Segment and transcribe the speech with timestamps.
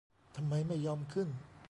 [0.35, 1.27] ทำไมไม่ยอมขึ้น